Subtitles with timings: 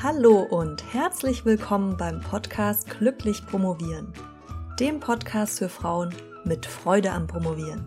[0.00, 4.12] Hallo und herzlich willkommen beim Podcast Glücklich Promovieren,
[4.78, 7.84] dem Podcast für Frauen mit Freude am Promovieren.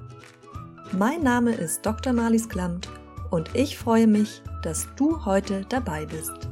[0.92, 2.12] Mein Name ist Dr.
[2.12, 2.90] Marlies Klamt
[3.30, 6.50] und ich freue mich, dass du heute dabei bist.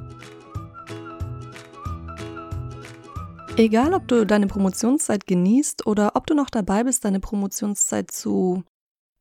[3.58, 8.64] Egal, ob du deine Promotionszeit genießt oder ob du noch dabei bist, deine Promotionszeit zu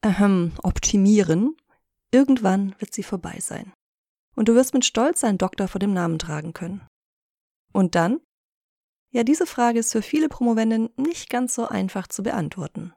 [0.05, 1.57] ähm, optimieren,
[2.13, 3.73] irgendwann wird sie vorbei sein
[4.39, 6.87] und du wirst mit Stolz einen Doktor vor dem Namen tragen können.
[7.73, 8.21] Und dann?
[9.11, 12.93] Ja, diese Frage ist für viele Promovenden nicht ganz so einfach zu beantworten.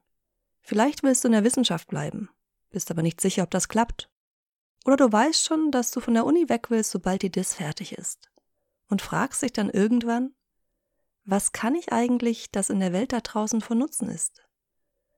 [0.60, 2.30] Vielleicht willst du in der Wissenschaft bleiben,
[2.70, 4.08] bist aber nicht sicher, ob das klappt.
[4.86, 7.94] Oder du weißt schon, dass du von der Uni weg willst, sobald die DIS fertig
[7.94, 8.30] ist.
[8.88, 10.36] Und fragst dich dann irgendwann,
[11.24, 14.44] was kann ich eigentlich, das in der Welt da draußen von Nutzen ist?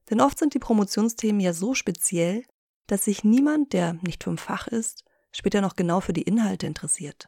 [0.09, 2.45] Denn oft sind die Promotionsthemen ja so speziell,
[2.87, 7.27] dass sich niemand, der nicht vom Fach ist, später noch genau für die Inhalte interessiert,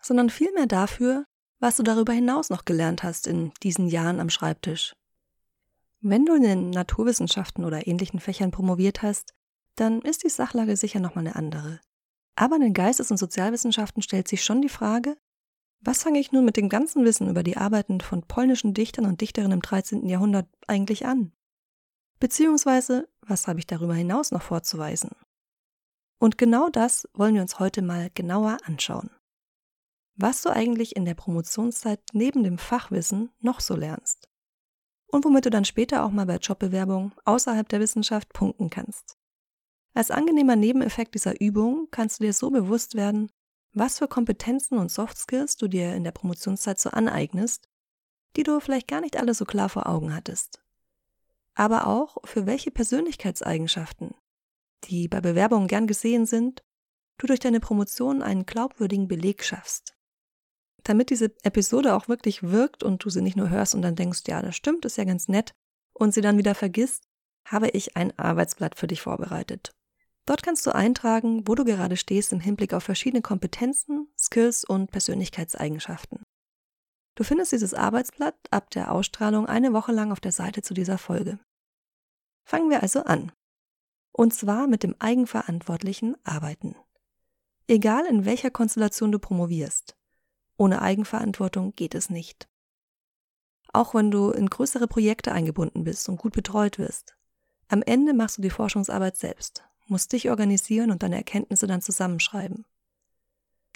[0.00, 1.24] sondern vielmehr dafür,
[1.60, 4.94] was du darüber hinaus noch gelernt hast in diesen Jahren am Schreibtisch.
[6.00, 9.34] Wenn du in den Naturwissenschaften oder ähnlichen Fächern promoviert hast,
[9.74, 11.80] dann ist die Sachlage sicher nochmal eine andere.
[12.36, 15.16] Aber in den Geistes- und Sozialwissenschaften stellt sich schon die Frage,
[15.80, 19.20] was fange ich nun mit dem ganzen Wissen über die Arbeiten von polnischen Dichtern und
[19.20, 20.08] Dichterinnen im 13.
[20.08, 21.32] Jahrhundert eigentlich an?
[22.20, 25.10] Beziehungsweise, was habe ich darüber hinaus noch vorzuweisen?
[26.18, 29.10] Und genau das wollen wir uns heute mal genauer anschauen.
[30.16, 34.28] Was du eigentlich in der Promotionszeit neben dem Fachwissen noch so lernst.
[35.06, 39.16] Und womit du dann später auch mal bei Jobbewerbungen außerhalb der Wissenschaft punkten kannst.
[39.94, 43.30] Als angenehmer Nebeneffekt dieser Übung kannst du dir so bewusst werden,
[43.72, 47.68] was für Kompetenzen und Soft Skills du dir in der Promotionszeit so aneignest,
[48.36, 50.62] die du vielleicht gar nicht alle so klar vor Augen hattest.
[51.54, 54.14] Aber auch für welche Persönlichkeitseigenschaften,
[54.84, 56.62] die bei Bewerbungen gern gesehen sind,
[57.18, 59.96] du durch deine Promotion einen glaubwürdigen Beleg schaffst.
[60.84, 64.22] Damit diese Episode auch wirklich wirkt und du sie nicht nur hörst und dann denkst,
[64.26, 65.52] ja, das stimmt, ist ja ganz nett,
[65.92, 67.08] und sie dann wieder vergisst,
[67.44, 69.72] habe ich ein Arbeitsblatt für dich vorbereitet.
[70.26, 74.90] Dort kannst du eintragen, wo du gerade stehst im Hinblick auf verschiedene Kompetenzen, Skills und
[74.90, 76.22] Persönlichkeitseigenschaften.
[77.16, 80.98] Du findest dieses Arbeitsblatt ab der Ausstrahlung eine Woche lang auf der Seite zu dieser
[80.98, 81.40] Folge.
[82.44, 83.32] Fangen wir also an.
[84.12, 86.74] Und zwar mit dem eigenverantwortlichen Arbeiten.
[87.66, 89.96] Egal in welcher Konstellation du promovierst.
[90.56, 92.48] Ohne Eigenverantwortung geht es nicht.
[93.72, 97.16] Auch wenn du in größere Projekte eingebunden bist und gut betreut wirst.
[97.68, 102.64] Am Ende machst du die Forschungsarbeit selbst, musst dich organisieren und deine Erkenntnisse dann zusammenschreiben.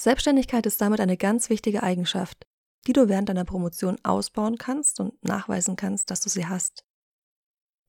[0.01, 2.47] Selbstständigkeit ist damit eine ganz wichtige Eigenschaft,
[2.87, 6.85] die du während deiner Promotion ausbauen kannst und nachweisen kannst, dass du sie hast.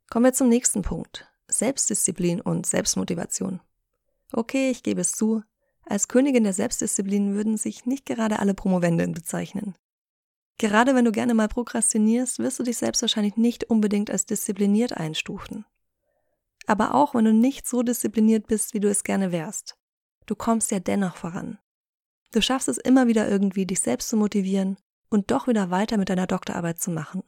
[0.10, 3.62] Kommen wir zum nächsten Punkt, Selbstdisziplin und Selbstmotivation.
[4.32, 5.44] Okay, ich gebe es zu,
[5.86, 9.76] als Königin der Selbstdisziplin würden sich nicht gerade alle Promovenden bezeichnen.
[10.58, 14.96] Gerade wenn du gerne mal prokrastinierst, wirst du dich selbst wahrscheinlich nicht unbedingt als diszipliniert
[14.96, 15.66] einstufen.
[16.66, 19.76] Aber auch wenn du nicht so diszipliniert bist, wie du es gerne wärst,
[20.26, 21.60] du kommst ja dennoch voran.
[22.32, 24.78] Du schaffst es immer wieder irgendwie, dich selbst zu motivieren
[25.10, 27.24] und doch wieder weiter mit deiner Doktorarbeit zu machen.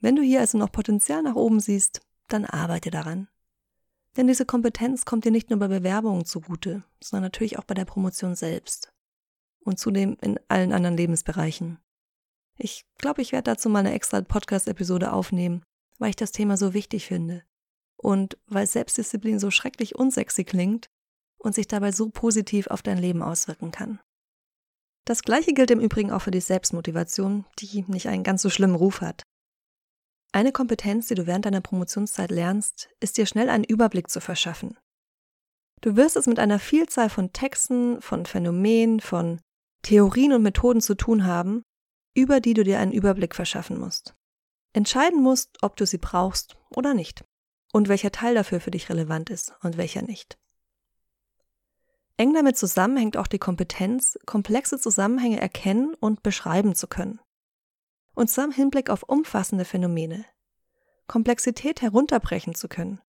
[0.00, 3.28] Wenn du hier also noch Potenzial nach oben siehst, dann arbeite daran.
[4.16, 7.84] Denn diese Kompetenz kommt dir nicht nur bei Bewerbungen zugute, sondern natürlich auch bei der
[7.84, 8.92] Promotion selbst.
[9.60, 11.78] Und zudem in allen anderen Lebensbereichen.
[12.56, 15.62] Ich glaube, ich werde dazu mal eine extra Podcast-Episode aufnehmen,
[15.98, 17.44] weil ich das Thema so wichtig finde.
[17.96, 20.88] Und weil Selbstdisziplin so schrecklich unsexy klingt
[21.36, 24.00] und sich dabei so positiv auf dein Leben auswirken kann.
[25.04, 28.74] Das gleiche gilt im Übrigen auch für die Selbstmotivation, die nicht einen ganz so schlimmen
[28.74, 29.22] Ruf hat.
[30.38, 34.78] Eine Kompetenz, die du während deiner Promotionszeit lernst, ist dir schnell einen Überblick zu verschaffen.
[35.80, 39.40] Du wirst es mit einer Vielzahl von Texten, von Phänomenen, von
[39.82, 41.64] Theorien und Methoden zu tun haben,
[42.14, 44.14] über die du dir einen Überblick verschaffen musst.
[44.72, 47.24] Entscheiden musst, ob du sie brauchst oder nicht
[47.72, 50.38] und welcher Teil dafür für dich relevant ist und welcher nicht.
[52.16, 57.18] Eng damit zusammenhängt auch die Kompetenz, komplexe Zusammenhänge erkennen und beschreiben zu können
[58.18, 60.24] und zwar im Hinblick auf umfassende Phänomene.
[61.06, 63.00] Komplexität herunterbrechen zu können,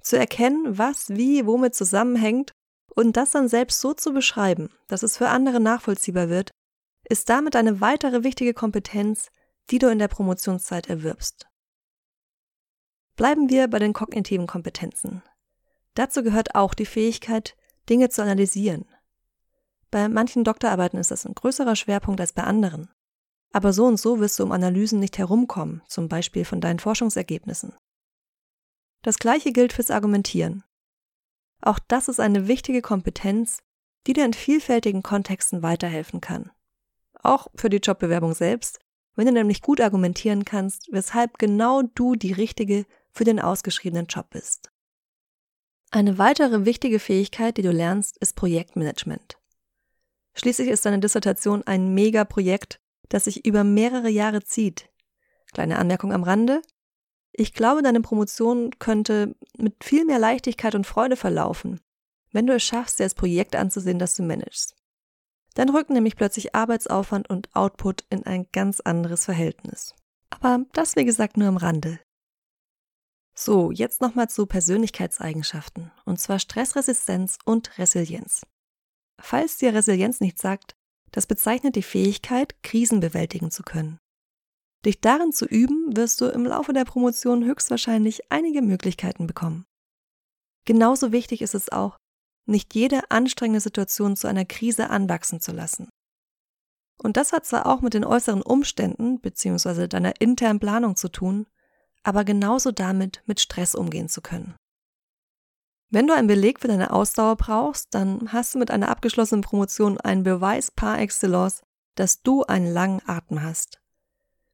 [0.00, 2.52] zu erkennen, was wie womit zusammenhängt
[2.94, 6.52] und das dann selbst so zu beschreiben, dass es für andere nachvollziehbar wird,
[7.08, 9.32] ist damit eine weitere wichtige Kompetenz,
[9.70, 11.48] die du in der Promotionszeit erwirbst.
[13.16, 15.24] Bleiben wir bei den kognitiven Kompetenzen.
[15.94, 17.56] Dazu gehört auch die Fähigkeit,
[17.90, 18.86] Dinge zu analysieren.
[19.90, 22.88] Bei manchen Doktorarbeiten ist das ein größerer Schwerpunkt als bei anderen.
[23.52, 27.74] Aber so und so wirst du um Analysen nicht herumkommen, zum Beispiel von deinen Forschungsergebnissen.
[29.02, 30.64] Das gleiche gilt fürs Argumentieren.
[31.60, 33.62] Auch das ist eine wichtige Kompetenz,
[34.06, 36.50] die dir in vielfältigen Kontexten weiterhelfen kann.
[37.14, 38.80] Auch für die Jobbewerbung selbst,
[39.14, 44.30] wenn du nämlich gut argumentieren kannst, weshalb genau du die richtige für den ausgeschriebenen Job
[44.30, 44.72] bist.
[45.90, 49.38] Eine weitere wichtige Fähigkeit, die du lernst, ist Projektmanagement.
[50.34, 52.80] Schließlich ist deine Dissertation ein Megaprojekt,
[53.12, 54.88] das sich über mehrere Jahre zieht.
[55.52, 56.62] Kleine Anmerkung am Rande.
[57.32, 61.80] Ich glaube, deine Promotion könnte mit viel mehr Leichtigkeit und Freude verlaufen,
[62.32, 64.76] wenn du es schaffst, dir als Projekt anzusehen, das du managst.
[65.54, 69.94] Dann rücken nämlich plötzlich Arbeitsaufwand und Output in ein ganz anderes Verhältnis.
[70.30, 72.00] Aber das, wie gesagt, nur am Rande.
[73.34, 78.46] So, jetzt nochmal zu Persönlichkeitseigenschaften, und zwar Stressresistenz und Resilienz.
[79.18, 80.76] Falls dir Resilienz nicht sagt,
[81.12, 83.98] das bezeichnet die Fähigkeit, Krisen bewältigen zu können.
[84.84, 89.64] Dich darin zu üben, wirst du im Laufe der Promotion höchstwahrscheinlich einige Möglichkeiten bekommen.
[90.64, 91.96] Genauso wichtig ist es auch,
[92.46, 95.88] nicht jede anstrengende Situation zu einer Krise anwachsen zu lassen.
[96.98, 99.86] Und das hat zwar auch mit den äußeren Umständen bzw.
[99.86, 101.46] deiner internen Planung zu tun,
[102.02, 104.54] aber genauso damit, mit Stress umgehen zu können.
[105.92, 110.00] Wenn du einen Beleg für deine Ausdauer brauchst, dann hast du mit einer abgeschlossenen Promotion
[110.00, 111.62] einen Beweis par excellence,
[111.96, 113.82] dass du einen langen Atem hast.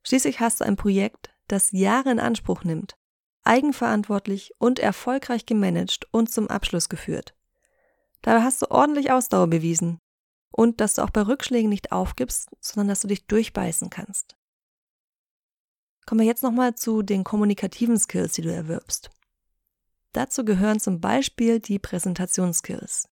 [0.03, 2.97] Schließlich hast du ein Projekt, das Jahre in Anspruch nimmt,
[3.45, 7.37] eigenverantwortlich und erfolgreich gemanagt und zum Abschluss geführt.
[8.23, 10.01] Dabei hast du ordentlich Ausdauer bewiesen
[10.51, 14.37] und dass du auch bei Rückschlägen nicht aufgibst, sondern dass du dich durchbeißen kannst.
[16.05, 19.13] Kommen wir jetzt nochmal zu den kommunikativen Skills, die du erwirbst.
[20.19, 23.09] Dazu gehören zum Beispiel die Präsentationsskills.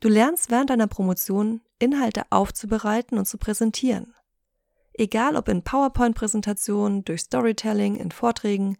[0.00, 4.14] Du lernst während deiner Promotion Inhalte aufzubereiten und zu präsentieren.
[4.92, 8.76] Egal ob in PowerPoint-Präsentationen, durch Storytelling, in Vorträgen,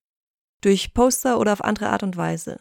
[0.60, 2.60] durch Poster oder auf andere Art und Weise.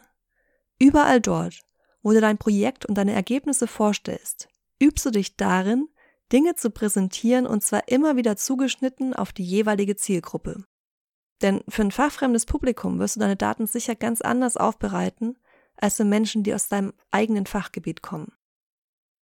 [0.78, 1.60] Überall dort,
[2.00, 4.48] wo du dein Projekt und deine Ergebnisse vorstellst,
[4.82, 5.86] übst du dich darin,
[6.32, 10.64] Dinge zu präsentieren und zwar immer wieder zugeschnitten auf die jeweilige Zielgruppe.
[11.42, 15.38] Denn für ein fachfremdes Publikum wirst du deine Daten sicher ganz anders aufbereiten
[15.76, 18.32] als für Menschen, die aus deinem eigenen Fachgebiet kommen.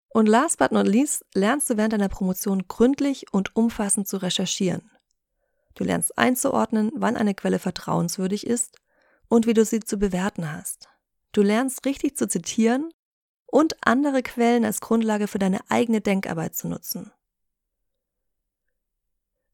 [0.08, 4.90] Und last but not least lernst du während deiner Promotion gründlich und umfassend zu recherchieren.
[5.74, 8.78] Du lernst einzuordnen, wann eine Quelle vertrauenswürdig ist
[9.28, 10.88] und wie du sie zu bewerten hast.
[11.32, 12.88] Du lernst richtig zu zitieren
[13.44, 17.12] und andere Quellen als Grundlage für deine eigene Denkarbeit zu nutzen.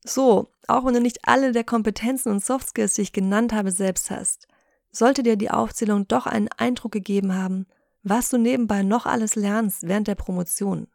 [0.04, 3.70] So, auch wenn du nicht alle der Kompetenzen und Soft Skills, die ich genannt habe,
[3.70, 4.48] selbst hast,
[4.90, 7.66] sollte dir die Aufzählung doch einen Eindruck gegeben haben,
[8.02, 10.88] was du nebenbei noch alles lernst während der Promotion.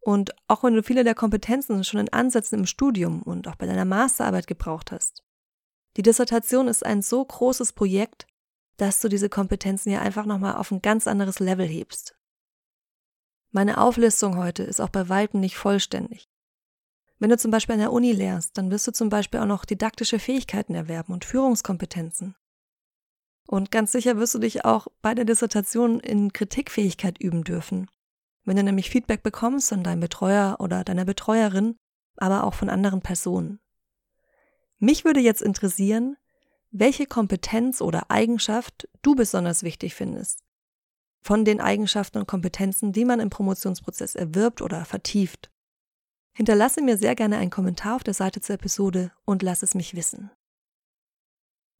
[0.00, 3.66] Und auch wenn du viele der Kompetenzen schon in Ansätzen im Studium und auch bei
[3.66, 5.24] deiner Masterarbeit gebraucht hast.
[5.96, 8.26] Die Dissertation ist ein so großes Projekt,
[8.76, 12.16] dass du diese Kompetenzen ja einfach nochmal auf ein ganz anderes Level hebst.
[13.50, 16.28] Meine Auflistung heute ist auch bei Weitem nicht vollständig.
[17.18, 19.64] Wenn du zum Beispiel an der Uni lehrst, dann wirst du zum Beispiel auch noch
[19.64, 22.36] didaktische Fähigkeiten erwerben und Führungskompetenzen.
[23.46, 27.90] Und ganz sicher wirst du dich auch bei der Dissertation in Kritikfähigkeit üben dürfen.
[28.44, 31.76] Wenn du nämlich Feedback bekommst von deinem Betreuer oder deiner Betreuerin,
[32.16, 33.58] aber auch von anderen Personen.
[34.78, 36.16] Mich würde jetzt interessieren,
[36.70, 40.44] welche Kompetenz oder Eigenschaft du besonders wichtig findest.
[41.20, 45.50] Von den Eigenschaften und Kompetenzen, die man im Promotionsprozess erwirbt oder vertieft.
[46.38, 49.96] Hinterlasse mir sehr gerne einen Kommentar auf der Seite zur Episode und lass es mich
[49.96, 50.30] wissen.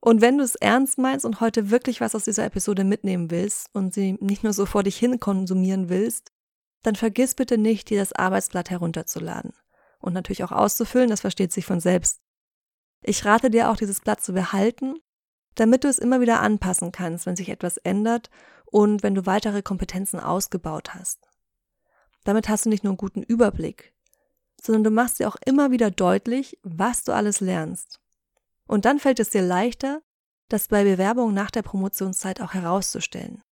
[0.00, 3.68] Und wenn du es ernst meinst und heute wirklich was aus dieser Episode mitnehmen willst
[3.72, 6.32] und sie nicht nur so vor dich hin konsumieren willst,
[6.82, 9.52] dann vergiss bitte nicht, dir das Arbeitsblatt herunterzuladen
[10.00, 12.20] und natürlich auch auszufüllen, das versteht sich von selbst.
[13.04, 14.96] Ich rate dir auch, dieses Blatt zu behalten,
[15.54, 18.28] damit du es immer wieder anpassen kannst, wenn sich etwas ändert
[18.66, 21.28] und wenn du weitere Kompetenzen ausgebaut hast.
[22.24, 23.94] Damit hast du nicht nur einen guten Überblick,
[24.60, 28.00] sondern du machst dir auch immer wieder deutlich, was du alles lernst.
[28.66, 30.02] Und dann fällt es dir leichter,
[30.48, 33.42] das bei Bewerbungen nach der Promotionszeit auch herauszustellen.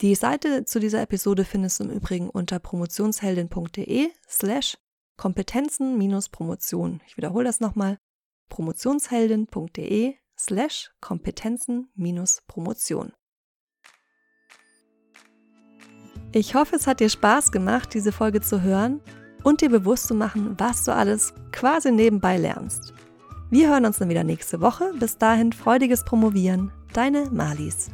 [0.00, 4.76] Die Seite zu dieser Episode findest du im Übrigen unter promotionsheldin.de slash
[5.16, 7.00] Kompetenzen-Promotion.
[7.06, 8.00] Ich wiederhole das nochmal.
[8.48, 13.12] promotionsheldin.de slash Kompetenzen-Promotion.
[16.32, 19.00] Ich hoffe, es hat dir Spaß gemacht, diese Folge zu hören
[19.44, 22.92] und dir bewusst zu machen, was du alles quasi nebenbei lernst.
[23.50, 24.92] Wir hören uns dann wieder nächste Woche.
[24.98, 26.72] Bis dahin freudiges Promovieren.
[26.92, 27.90] Deine Malis.